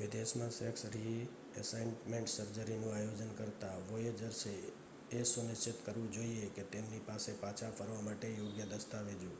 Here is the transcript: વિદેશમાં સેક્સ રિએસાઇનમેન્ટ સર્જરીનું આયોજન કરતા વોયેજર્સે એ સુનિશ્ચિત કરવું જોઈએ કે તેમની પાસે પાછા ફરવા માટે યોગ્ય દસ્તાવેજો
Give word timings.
વિદેશમાં 0.00 0.52
સેક્સ 0.52 0.84
રિએસાઇનમેન્ટ 0.92 2.32
સર્જરીનું 2.32 2.92
આયોજન 2.92 3.32
કરતા 3.36 3.72
વોયેજર્સે 3.88 4.54
એ 5.12 5.24
સુનિશ્ચિત 5.24 5.84
કરવું 5.84 6.08
જોઈએ 6.12 6.54
કે 6.54 6.68
તેમની 6.70 7.04
પાસે 7.04 7.38
પાછા 7.40 7.74
ફરવા 7.74 8.02
માટે 8.04 8.32
યોગ્ય 8.32 8.72
દસ્તાવેજો 8.72 9.36